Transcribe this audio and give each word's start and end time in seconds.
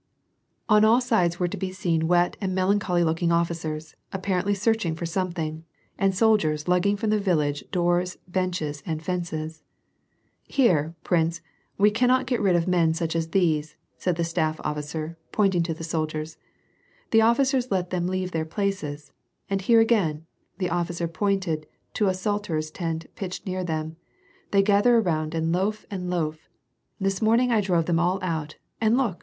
On 0.67 0.83
all 0.83 0.99
sides 0.99 1.39
were 1.39 1.47
to 1.47 1.57
be 1.57 1.71
seen 1.71 2.07
wet 2.07 2.35
and 2.41 2.55
melancholy 2.55 3.03
looking 3.03 3.31
officers, 3.31 3.95
apparently 4.11 4.55
searching 4.55 4.95
for 4.95 5.05
something, 5.05 5.63
and 5.99 6.15
soldiers 6.15 6.67
lug 6.67 6.81
ging 6.81 6.97
from 6.97 7.11
the 7.11 7.19
village 7.19 7.63
doors, 7.71 8.17
benches 8.27 8.81
and 8.83 9.03
fences." 9.03 9.61
Here, 10.57 10.95
prince, 11.03 11.41
we 11.77 11.91
cannot 11.91 12.25
get 12.25 12.41
rid 12.41 12.55
of 12.55 12.63
such 12.63 12.67
men 12.69 12.89
as 13.13 13.27
these," 13.29 13.75
said 13.95 14.15
the 14.15 14.23
staff 14.23 14.59
officer, 14.63 15.19
pointing 15.31 15.61
to 15.61 15.73
the 15.75 15.83
soldiers. 15.83 16.35
"The 17.11 17.21
officers 17.21 17.69
let 17.69 17.91
them 17.91 18.07
leave 18.07 18.31
their 18.31 18.43
places. 18.43 19.11
And 19.51 19.61
here 19.61 19.81
again!" 19.81 20.25
the 20.57 20.71
officer, 20.71 21.07
pointed 21.07 21.67
to 21.93 22.07
a 22.07 22.15
sutler's 22.15 22.71
tent 22.71 23.05
pitched 23.15 23.45
near 23.45 23.63
them, 23.63 23.97
'* 24.23 24.49
they 24.51 24.63
gather 24.63 24.97
around 24.97 25.35
and 25.35 25.51
loaf 25.51 25.85
and 25.91 26.09
loaf. 26.09 26.49
This 26.99 27.21
morning 27.21 27.51
I 27.51 27.61
drove 27.61 27.85
them 27.85 27.99
all 27.99 28.17
out, 28.23 28.55
and 28.81 28.97
look 28.97 29.19